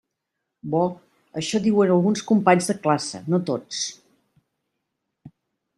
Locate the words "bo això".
0.75-1.61